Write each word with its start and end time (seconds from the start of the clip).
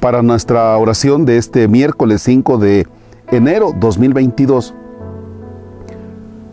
para 0.00 0.22
nuestra 0.22 0.76
oración 0.78 1.26
de 1.26 1.36
este 1.36 1.68
miércoles 1.68 2.22
5 2.22 2.58
de 2.58 2.86
enero 3.30 3.72
2022. 3.78 4.74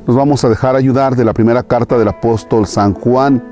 Nos 0.05 0.16
vamos 0.16 0.43
a 0.43 0.50
dejar 0.50 0.75
ayudar 0.75 1.16
de 1.16 1.23
la 1.23 1.34
primera 1.34 1.63
carta 1.63 1.97
del 1.97 2.10
apóstol 2.10 2.68
San 2.68 2.93
Juan. 2.93 3.43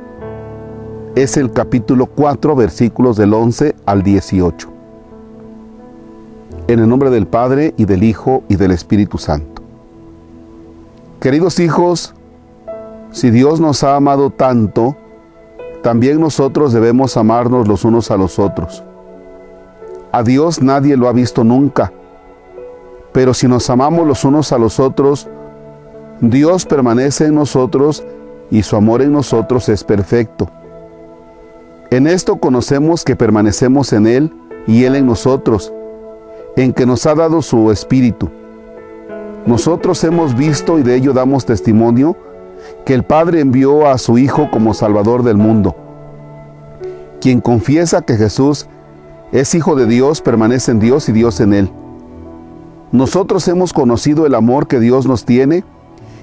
Es 1.16 1.38
el 1.38 1.52
capítulo 1.52 2.08
4, 2.08 2.56
versículos 2.56 3.16
del 3.16 3.34
11 3.34 3.76
al 3.86 4.04
18. 4.04 4.70
En 6.68 6.80
el 6.80 6.90
nombre 6.90 7.10
del 7.10 7.26
Padre 7.26 7.74
y 7.78 7.86
del 7.86 8.04
Hijo 8.04 8.44
y 8.50 8.58
del 8.58 8.72
Espíritu 8.72 9.18
Santo. 9.18 9.62
Queridos 11.22 11.60
hijos, 11.60 12.14
si 13.12 13.32
Dios 13.32 13.62
nos 13.62 13.84
ha 13.84 13.96
amado 13.96 14.30
tanto, 14.30 14.98
también 15.82 16.20
nosotros 16.20 16.74
debemos 16.74 17.16
amarnos 17.16 17.68
los 17.68 17.86
unos 17.86 18.12
a 18.12 18.18
los 18.18 18.40
otros. 18.40 18.84
A 20.16 20.24
Dios 20.24 20.62
nadie 20.62 20.96
lo 20.96 21.10
ha 21.10 21.12
visto 21.12 21.44
nunca, 21.44 21.92
pero 23.12 23.34
si 23.34 23.50
nos 23.50 23.70
amamos 23.70 24.08
los 24.08 24.24
unos 24.24 24.54
a 24.54 24.58
los 24.58 24.80
otros, 24.80 25.28
Dios 26.22 26.66
permanece 26.66 27.26
en 27.26 27.36
nosotros 27.36 28.02
y 28.50 28.64
su 28.64 28.78
amor 28.78 29.02
en 29.02 29.12
nosotros 29.12 29.68
es 29.68 29.84
perfecto. 29.84 30.50
En 31.92 32.08
esto 32.08 32.38
conocemos 32.38 33.04
que 33.04 33.18
permanecemos 33.18 33.92
en 33.92 34.08
Él 34.08 34.34
y 34.68 34.86
Él 34.86 34.96
en 34.96 35.06
nosotros, 35.06 35.74
en 36.56 36.72
que 36.72 36.86
nos 36.86 37.06
ha 37.06 37.14
dado 37.14 37.42
su 37.42 37.70
Espíritu. 37.70 38.30
Nosotros 39.46 40.02
hemos 40.06 40.34
visto 40.34 40.80
y 40.80 40.84
de 40.84 40.96
ello 40.96 41.12
damos 41.12 41.46
testimonio 41.46 42.16
que 42.86 42.94
el 42.94 43.04
Padre 43.04 43.42
envió 43.42 43.86
a 43.86 43.98
su 43.98 44.18
Hijo 44.18 44.50
como 44.50 44.74
Salvador 44.74 45.24
del 45.24 45.36
mundo. 45.36 45.76
Quien 47.20 47.42
confiesa 47.42 48.02
que 48.04 48.16
Jesús 48.16 48.70
es 49.32 49.56
Hijo 49.56 49.76
de 49.76 49.86
Dios, 49.86 50.22
permanece 50.22 50.72
en 50.72 50.80
Dios 50.80 51.10
y 51.10 51.12
Dios 51.12 51.40
en 51.40 51.54
Él. 51.54 51.70
Nosotros 52.92 53.48
hemos 53.48 53.74
conocido 53.74 54.26
el 54.26 54.36
amor 54.36 54.68
que 54.68 54.80
Dios 54.80 55.08
nos 55.08 55.26
tiene 55.26 55.64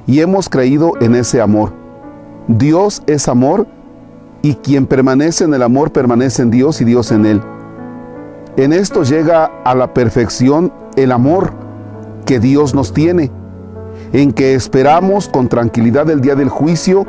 y 0.07 0.21
hemos 0.21 0.49
creído 0.49 0.93
en 1.01 1.15
ese 1.15 1.41
amor. 1.41 1.73
Dios 2.49 3.03
es 3.07 3.29
amor 3.29 3.67
y 4.43 4.55
quien 4.55 4.87
permanece 4.87 5.45
en 5.45 5.55
el 5.55 5.63
amor 5.63 5.93
permanece 5.93 6.43
en 6.43 6.51
Dios 6.51 6.81
y 6.81 6.85
Dios 6.85 7.13
en 7.13 7.27
Él. 7.27 7.43
En 8.57 8.73
esto 8.73 9.03
llega 9.03 9.51
a 9.65 9.75
la 9.75 9.95
perfección 9.95 10.73
el 10.97 11.13
amor 11.13 11.53
que 12.27 12.41
Dios 12.41 12.75
nos 12.75 12.93
tiene, 12.93 13.31
en 14.13 14.33
que 14.33 14.55
esperamos 14.55 15.29
con 15.29 15.49
tranquilidad 15.49 16.11
el 16.11 16.21
día 16.21 16.35
del 16.35 16.49
juicio, 16.49 17.07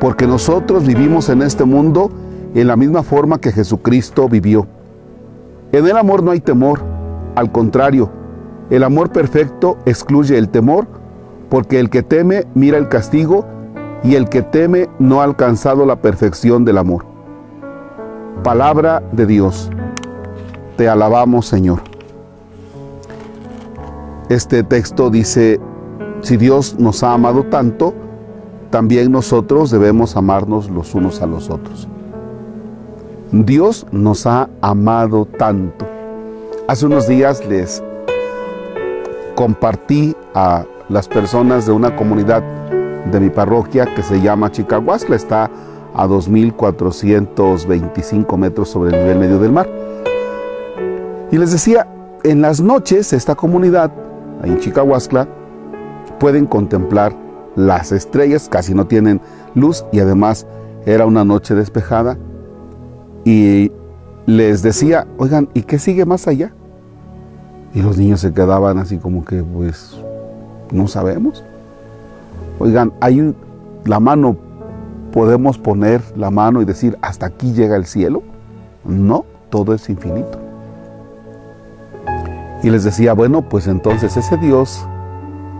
porque 0.00 0.26
nosotros 0.26 0.86
vivimos 0.86 1.28
en 1.28 1.42
este 1.42 1.64
mundo 1.64 2.10
en 2.54 2.66
la 2.66 2.76
misma 2.76 3.02
forma 3.02 3.38
que 3.38 3.52
Jesucristo 3.52 4.28
vivió. 4.28 4.66
En 5.72 5.86
el 5.86 5.96
amor 5.96 6.22
no 6.22 6.30
hay 6.30 6.40
temor, 6.40 6.80
al 7.34 7.52
contrario, 7.52 8.10
el 8.70 8.82
amor 8.84 9.12
perfecto 9.12 9.76
excluye 9.84 10.38
el 10.38 10.48
temor, 10.48 10.86
porque 11.50 11.78
el 11.78 11.90
que 11.90 12.02
teme 12.02 12.46
mira 12.54 12.78
el 12.78 12.88
castigo 12.88 13.46
y 14.02 14.14
el 14.14 14.28
que 14.28 14.42
teme 14.42 14.88
no 14.98 15.20
ha 15.20 15.24
alcanzado 15.24 15.84
la 15.84 15.96
perfección 15.96 16.64
del 16.64 16.78
amor. 16.78 17.04
Palabra 18.42 19.02
de 19.12 19.26
Dios. 19.26 19.70
Te 20.76 20.88
alabamos, 20.88 21.46
Señor. 21.46 21.80
Este 24.28 24.62
texto 24.62 25.10
dice, 25.10 25.60
si 26.22 26.36
Dios 26.36 26.76
nos 26.78 27.02
ha 27.02 27.12
amado 27.12 27.44
tanto, 27.44 27.94
también 28.70 29.10
nosotros 29.10 29.70
debemos 29.70 30.16
amarnos 30.16 30.70
los 30.70 30.94
unos 30.94 31.20
a 31.22 31.26
los 31.26 31.50
otros. 31.50 31.88
Dios 33.30 33.86
nos 33.92 34.26
ha 34.26 34.48
amado 34.62 35.26
tanto. 35.26 35.86
Hace 36.66 36.86
unos 36.86 37.06
días 37.06 37.46
les 37.46 37.82
compartí 39.34 40.16
a 40.34 40.64
las 40.88 41.08
personas 41.08 41.66
de 41.66 41.72
una 41.72 41.94
comunidad 41.94 42.42
de 43.10 43.20
mi 43.20 43.28
parroquia 43.28 43.84
que 43.94 44.02
se 44.02 44.22
llama 44.22 44.50
Chicahuasla, 44.50 45.14
está 45.14 45.50
a 45.94 46.06
2.425 46.06 48.38
metros 48.38 48.70
sobre 48.70 48.96
el 48.96 49.02
nivel 49.02 49.18
medio 49.18 49.38
del 49.38 49.52
mar. 49.52 49.68
Y 51.30 51.36
les 51.36 51.52
decía, 51.52 51.86
en 52.24 52.40
las 52.40 52.62
noches 52.62 53.12
esta 53.12 53.34
comunidad, 53.34 53.92
ahí 54.42 54.52
en 54.52 54.58
Chicahuasla, 54.58 55.28
pueden 56.18 56.46
contemplar 56.46 57.12
las 57.56 57.92
estrellas, 57.92 58.48
casi 58.48 58.72
no 58.72 58.86
tienen 58.86 59.20
luz 59.54 59.84
y 59.92 60.00
además 60.00 60.46
era 60.86 61.04
una 61.04 61.26
noche 61.26 61.54
despejada 61.54 62.16
y 63.28 63.70
les 64.24 64.62
decía, 64.62 65.06
oigan, 65.18 65.50
¿y 65.52 65.60
qué 65.60 65.78
sigue 65.78 66.06
más 66.06 66.26
allá? 66.26 66.50
Y 67.74 67.82
los 67.82 67.98
niños 67.98 68.20
se 68.20 68.32
quedaban 68.32 68.78
así 68.78 68.96
como 68.96 69.22
que, 69.22 69.42
pues, 69.42 69.98
no 70.72 70.88
sabemos. 70.88 71.44
Oigan, 72.58 72.90
hay 73.02 73.34
la 73.84 74.00
mano, 74.00 74.34
podemos 75.12 75.58
poner 75.58 76.00
la 76.16 76.30
mano 76.30 76.62
y 76.62 76.64
decir, 76.64 76.96
hasta 77.02 77.26
aquí 77.26 77.52
llega 77.52 77.76
el 77.76 77.84
cielo. 77.84 78.22
No, 78.86 79.26
todo 79.50 79.74
es 79.74 79.90
infinito. 79.90 80.38
Y 82.62 82.70
les 82.70 82.82
decía, 82.82 83.12
bueno, 83.12 83.46
pues 83.46 83.66
entonces 83.66 84.16
ese 84.16 84.38
Dios, 84.38 84.86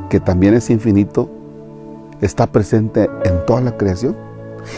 que 0.08 0.20
también 0.20 0.54
es 0.54 0.70
infinito, 0.70 1.28
está 2.22 2.46
presente 2.46 3.10
en 3.26 3.44
toda 3.44 3.60
la 3.60 3.76
creación. 3.76 4.16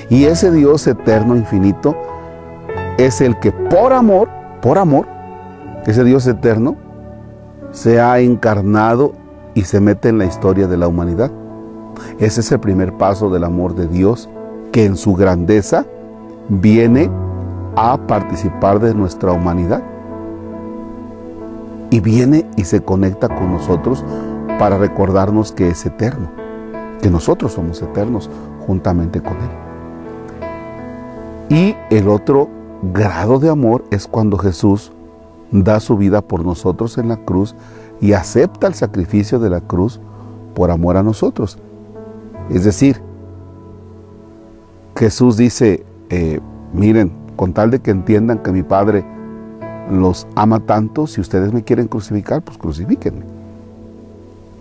Y 0.09 0.25
ese 0.25 0.51
Dios 0.51 0.89
eterno, 0.89 1.37
infinito, 1.37 1.95
es 3.07 3.21
el 3.21 3.39
que 3.39 3.53
por 3.53 3.93
amor, 3.93 4.29
por 4.61 4.79
amor, 4.79 5.07
ese 5.87 6.05
Dios 6.05 6.27
eterno, 6.27 6.77
se 7.73 8.01
ha 8.01 8.19
encarnado 8.19 9.13
y 9.55 9.63
se 9.63 9.81
mete 9.81 10.09
en 10.09 10.19
la 10.19 10.27
historia 10.27 10.67
de 10.67 10.77
la 10.77 10.89
humanidad. 10.89 11.31
Ese 12.19 12.41
es 12.41 12.53
el 12.53 12.61
primer 12.61 12.97
paso 12.97 13.31
del 13.31 13.45
amor 13.45 13.75
de 13.75 13.87
Dios, 13.87 14.29
que 14.73 14.85
en 14.85 14.97
su 14.97 15.15
grandeza 15.15 15.87
viene 16.49 17.11
a 17.77 17.97
participar 18.07 18.81
de 18.81 18.95
nuestra 18.95 19.33
humanidad. 19.33 19.83
Y 21.91 22.01
viene 22.01 22.47
y 22.57 22.65
se 22.65 22.83
conecta 22.83 23.29
con 23.29 23.53
nosotros 23.53 24.05
para 24.59 24.79
recordarnos 24.79 25.53
que 25.53 25.69
es 25.69 25.85
eterno, 25.87 26.31
que 27.03 27.11
nosotros 27.11 27.53
somos 27.53 27.83
eternos 27.83 28.31
juntamente 28.67 29.21
con 29.21 29.33
Él. 29.33 29.51
Y 31.49 31.77
el 31.91 32.09
otro 32.09 32.60
grado 32.83 33.39
de 33.39 33.51
amor 33.51 33.85
es 33.91 34.07
cuando 34.07 34.39
Jesús 34.39 34.93
da 35.51 35.81
su 35.81 35.97
vida 35.97 36.21
por 36.21 36.45
nosotros 36.45 36.99
en 36.99 37.09
la 37.09 37.17
cruz 37.19 37.55
y 38.01 38.13
acepta 38.13 38.67
el 38.67 38.75
sacrificio 38.75 39.39
de 39.39 39.51
la 39.51 39.61
cruz 39.61 40.01
por 40.55 40.71
amor 40.71 40.97
a 40.97 41.03
nosotros. 41.03 41.59
Es 42.49 42.65
decir, 42.65 43.01
Jesús 44.97 45.37
dice, 45.37 45.85
eh, 46.09 46.41
miren, 46.73 47.13
con 47.37 47.53
tal 47.53 47.71
de 47.71 47.81
que 47.81 47.91
entiendan 47.91 48.39
que 48.39 48.53
mi 48.53 48.63
Padre 48.63 49.05
los 49.91 50.27
ama 50.35 50.61
tanto, 50.61 51.07
si 51.07 51.21
ustedes 51.21 51.53
me 51.53 51.65
quieren 51.65 51.89
crucificar, 51.89 52.43
pues 52.43 52.59
crucifíquenme. 52.59 53.25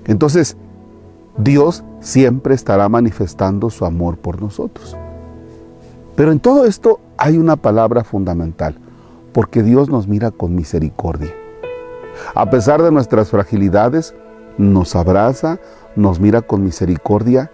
Entonces, 0.06 0.58
Dios 1.38 1.84
siempre 2.00 2.56
estará 2.56 2.90
manifestando 2.90 3.70
su 3.70 3.86
amor 3.86 4.18
por 4.18 4.42
nosotros. 4.42 4.98
Pero 6.20 6.34
en 6.34 6.42
todo 6.42 6.66
esto 6.66 7.00
hay 7.16 7.38
una 7.38 7.56
palabra 7.56 8.04
fundamental, 8.04 8.76
porque 9.32 9.64
Dios 9.64 9.88
nos 9.88 10.06
mira 10.10 10.32
con 10.32 10.54
misericordia. 10.54 11.34
A 12.36 12.50
pesar 12.50 12.84
de 12.84 12.92
nuestras 12.92 13.30
fragilidades, 13.30 14.14
nos 14.58 14.98
abraza, 14.98 15.60
nos 15.96 16.20
mira 16.20 16.42
con 16.42 16.62
misericordia 16.62 17.50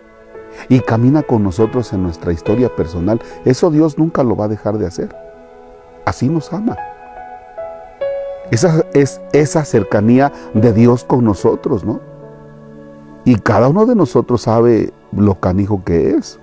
y 0.68 0.80
camina 0.80 1.22
con 1.22 1.44
nosotros 1.44 1.94
en 1.94 2.02
nuestra 2.02 2.34
historia 2.34 2.76
personal. 2.76 3.22
Eso 3.46 3.70
Dios 3.70 4.00
nunca 4.00 4.24
lo 4.24 4.36
va 4.36 4.46
a 4.46 4.48
dejar 4.48 4.80
de 4.80 4.88
hacer. 4.88 5.16
Así 6.04 6.28
nos 6.28 6.52
ama. 6.52 6.76
Esa 8.50 8.84
es 8.96 9.22
esa 9.32 9.64
cercanía 9.64 10.34
de 10.56 10.74
Dios 10.74 11.04
con 11.04 11.24
nosotros, 11.24 11.86
¿no? 11.86 12.00
Y 13.26 13.36
cada 13.36 13.68
uno 13.68 13.86
de 13.86 13.94
nosotros 13.94 14.42
sabe 14.42 14.92
lo 15.16 15.40
canijo 15.40 15.84
que 15.86 16.16
es, 16.16 16.40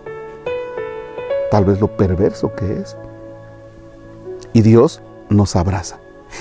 tal 1.53 1.67
vez 1.67 1.83
lo 1.83 1.89
perverso 1.99 2.55
que 2.55 2.79
es. 2.79 2.97
Y 4.55 4.63
Dios 4.63 5.03
nos 5.29 5.55
abraza. 5.55 5.99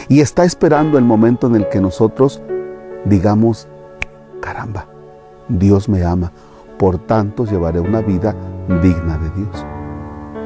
Y 0.07 0.21
está 0.21 0.45
esperando 0.45 0.97
el 0.97 1.03
momento 1.03 1.47
en 1.47 1.57
el 1.57 1.67
que 1.67 1.81
nosotros 1.81 2.41
digamos, 3.03 3.67
caramba, 4.39 4.85
Dios 5.49 5.89
me 5.89 6.05
ama, 6.05 6.31
por 6.77 6.97
tanto 6.97 7.43
llevaré 7.43 7.81
una 7.81 7.99
vida 7.99 8.33
digna 8.81 9.17
de 9.17 9.29
Dios. 9.31 9.65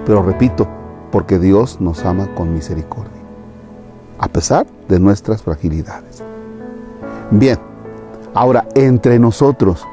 Pero 0.03 0.23
repito, 0.23 0.67
porque 1.11 1.37
Dios 1.37 1.79
nos 1.79 2.03
ama 2.03 2.33
con 2.33 2.51
misericordia, 2.51 3.21
a 4.17 4.27
pesar 4.27 4.65
de 4.89 4.99
nuestras 4.99 5.43
fragilidades. 5.43 6.23
Bien, 7.29 7.59
ahora 8.33 8.65
entre 8.73 9.19
nosotros, 9.19 9.85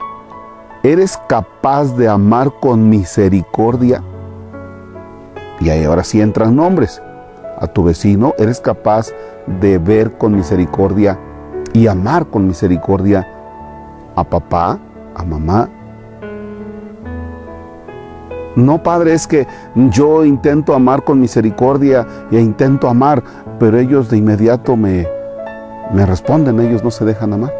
¿eres 0.82 1.18
capaz 1.28 1.94
de 1.94 2.08
amar 2.08 2.54
con 2.58 2.88
misericordia? 2.88 4.02
Y 5.62 5.70
ahí 5.70 5.84
ahora 5.84 6.02
sí 6.02 6.20
entran 6.20 6.56
nombres 6.56 7.00
a 7.56 7.68
tu 7.68 7.84
vecino, 7.84 8.34
eres 8.36 8.60
capaz 8.60 9.10
de 9.60 9.78
ver 9.78 10.10
con 10.12 10.34
misericordia 10.34 11.16
y 11.72 11.86
amar 11.86 12.26
con 12.26 12.48
misericordia 12.48 13.26
a 14.16 14.24
papá, 14.24 14.80
a 15.14 15.22
mamá. 15.22 15.68
No, 18.56 18.82
Padre, 18.82 19.14
es 19.14 19.28
que 19.28 19.46
yo 19.74 20.24
intento 20.24 20.74
amar 20.74 21.04
con 21.04 21.20
misericordia 21.20 22.06
e 22.32 22.40
intento 22.40 22.88
amar, 22.88 23.22
pero 23.60 23.78
ellos 23.78 24.10
de 24.10 24.18
inmediato 24.18 24.76
me, 24.76 25.06
me 25.94 26.04
responden, 26.04 26.58
ellos 26.58 26.82
no 26.82 26.90
se 26.90 27.04
dejan 27.04 27.34
amar. 27.34 27.54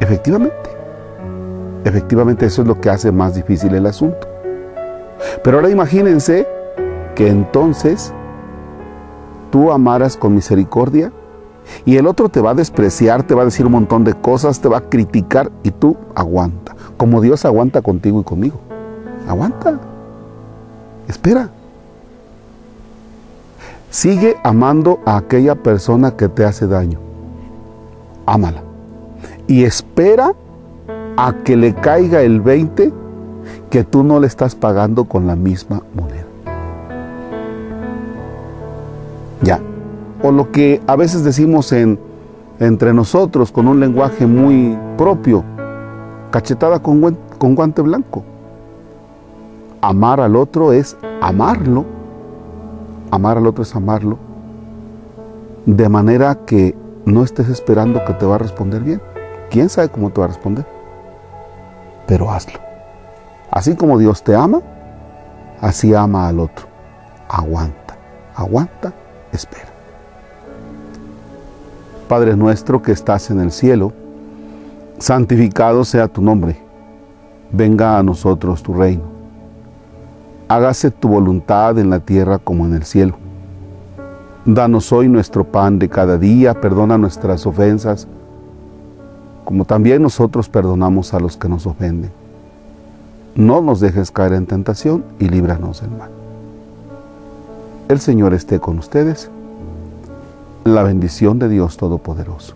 Efectivamente, 0.00 0.70
efectivamente 1.84 2.46
eso 2.46 2.62
es 2.62 2.68
lo 2.68 2.80
que 2.80 2.90
hace 2.90 3.12
más 3.12 3.36
difícil 3.36 3.72
el 3.76 3.86
asunto. 3.86 4.26
Pero 5.44 5.58
ahora 5.58 5.70
imagínense 5.70 6.57
que 7.18 7.26
entonces 7.26 8.14
tú 9.50 9.72
amaras 9.72 10.16
con 10.16 10.36
misericordia 10.36 11.10
y 11.84 11.96
el 11.96 12.06
otro 12.06 12.28
te 12.28 12.40
va 12.40 12.52
a 12.52 12.54
despreciar, 12.54 13.24
te 13.24 13.34
va 13.34 13.42
a 13.42 13.46
decir 13.46 13.66
un 13.66 13.72
montón 13.72 14.04
de 14.04 14.14
cosas, 14.14 14.60
te 14.60 14.68
va 14.68 14.78
a 14.78 14.88
criticar 14.88 15.50
y 15.64 15.72
tú 15.72 15.96
aguanta, 16.14 16.76
como 16.96 17.20
Dios 17.20 17.44
aguanta 17.44 17.82
contigo 17.82 18.20
y 18.20 18.22
conmigo. 18.22 18.60
Aguanta. 19.26 19.80
Espera. 21.08 21.50
Sigue 23.90 24.36
amando 24.44 25.00
a 25.04 25.16
aquella 25.16 25.56
persona 25.56 26.12
que 26.12 26.28
te 26.28 26.44
hace 26.44 26.68
daño. 26.68 27.00
Ámala. 28.26 28.62
Y 29.48 29.64
espera 29.64 30.34
a 31.16 31.32
que 31.42 31.56
le 31.56 31.74
caiga 31.74 32.22
el 32.22 32.40
20 32.40 32.92
que 33.70 33.82
tú 33.82 34.04
no 34.04 34.20
le 34.20 34.28
estás 34.28 34.54
pagando 34.54 35.06
con 35.06 35.26
la 35.26 35.34
misma 35.34 35.82
moneda. 35.96 36.17
Ya. 39.42 39.60
O 40.22 40.32
lo 40.32 40.50
que 40.50 40.80
a 40.86 40.96
veces 40.96 41.24
decimos 41.24 41.72
en, 41.72 41.98
entre 42.58 42.92
nosotros 42.92 43.52
con 43.52 43.68
un 43.68 43.80
lenguaje 43.80 44.26
muy 44.26 44.76
propio, 44.96 45.44
cachetada 46.30 46.80
con, 46.80 47.16
con 47.38 47.54
guante 47.54 47.82
blanco. 47.82 48.24
Amar 49.80 50.20
al 50.20 50.34
otro 50.34 50.72
es 50.72 50.96
amarlo. 51.20 51.84
Amar 53.10 53.38
al 53.38 53.46
otro 53.46 53.62
es 53.62 53.74
amarlo. 53.76 54.18
De 55.66 55.88
manera 55.88 56.34
que 56.46 56.74
no 57.04 57.22
estés 57.22 57.48
esperando 57.48 58.04
que 58.04 58.12
te 58.14 58.26
va 58.26 58.34
a 58.34 58.38
responder 58.38 58.82
bien. 58.82 59.00
¿Quién 59.50 59.68
sabe 59.68 59.88
cómo 59.88 60.10
te 60.10 60.20
va 60.20 60.26
a 60.26 60.28
responder? 60.28 60.66
Pero 62.06 62.30
hazlo. 62.30 62.58
Así 63.50 63.76
como 63.76 63.98
Dios 63.98 64.22
te 64.22 64.34
ama, 64.34 64.60
así 65.60 65.94
ama 65.94 66.28
al 66.28 66.40
otro. 66.40 66.66
Aguanta, 67.28 67.96
aguanta, 68.34 68.92
espera. 69.32 69.68
Padre 72.08 72.36
nuestro 72.36 72.80
que 72.80 72.92
estás 72.92 73.30
en 73.30 73.40
el 73.40 73.52
cielo, 73.52 73.92
santificado 74.98 75.84
sea 75.84 76.08
tu 76.08 76.22
nombre. 76.22 76.56
Venga 77.52 77.98
a 77.98 78.02
nosotros 78.02 78.62
tu 78.62 78.74
reino. 78.74 79.02
Hágase 80.48 80.90
tu 80.90 81.08
voluntad 81.08 81.78
en 81.78 81.90
la 81.90 82.00
tierra 82.00 82.38
como 82.38 82.64
en 82.64 82.74
el 82.74 82.84
cielo. 82.84 83.16
Danos 84.44 84.92
hoy 84.92 85.08
nuestro 85.08 85.44
pan 85.44 85.78
de 85.78 85.88
cada 85.88 86.16
día, 86.16 86.58
perdona 86.58 86.96
nuestras 86.96 87.46
ofensas, 87.46 88.08
como 89.44 89.64
también 89.64 90.02
nosotros 90.02 90.48
perdonamos 90.48 91.12
a 91.12 91.20
los 91.20 91.36
que 91.36 91.48
nos 91.48 91.66
ofenden 91.66 92.10
no 93.38 93.60
nos 93.60 93.78
dejes 93.78 94.10
caer 94.10 94.32
en 94.32 94.46
tentación 94.46 95.04
y 95.20 95.28
líbranos 95.28 95.80
del 95.80 95.92
mal. 95.92 96.17
El 97.88 98.00
Señor 98.00 98.34
esté 98.34 98.60
con 98.60 98.78
ustedes. 98.78 99.30
La 100.64 100.82
bendición 100.82 101.38
de 101.38 101.48
Dios 101.48 101.78
Todopoderoso. 101.78 102.54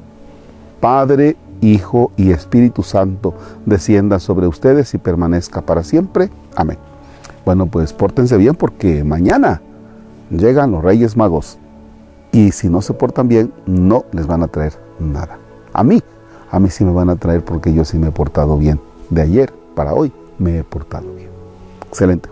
Padre, 0.80 1.36
Hijo 1.62 2.12
y 2.18 2.32
Espíritu 2.32 2.82
Santo 2.82 3.32
descienda 3.64 4.18
sobre 4.18 4.46
ustedes 4.46 4.92
y 4.92 4.98
permanezca 4.98 5.62
para 5.62 5.84
siempre. 5.84 6.28
Amén. 6.54 6.76
Bueno, 7.46 7.66
pues 7.66 7.94
pórtense 7.94 8.36
bien 8.36 8.54
porque 8.54 9.04
mañana 9.04 9.62
llegan 10.30 10.70
los 10.70 10.84
Reyes 10.84 11.16
Magos. 11.16 11.56
Y 12.30 12.52
si 12.52 12.68
no 12.68 12.82
se 12.82 12.92
portan 12.92 13.28
bien, 13.28 13.52
no 13.64 14.04
les 14.12 14.26
van 14.26 14.42
a 14.42 14.48
traer 14.48 14.74
nada. 14.98 15.38
A 15.72 15.82
mí, 15.82 16.02
a 16.50 16.60
mí 16.60 16.68
sí 16.68 16.84
me 16.84 16.92
van 16.92 17.08
a 17.08 17.16
traer 17.16 17.42
porque 17.42 17.72
yo 17.72 17.86
sí 17.86 17.96
me 17.96 18.08
he 18.08 18.12
portado 18.12 18.58
bien 18.58 18.78
de 19.08 19.22
ayer 19.22 19.52
para 19.74 19.94
hoy 19.94 20.12
me 20.38 20.58
he 20.58 20.64
portado 20.64 21.10
bien. 21.14 21.30
Excelente, 21.88 22.28